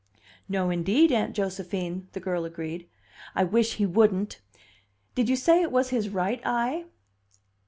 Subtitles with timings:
[0.49, 2.89] "No, indeed, Aunt Josephine!" the girl agreed.
[3.35, 4.41] "I wish he wouldn't.
[5.13, 6.85] Did you say it was his right eye?"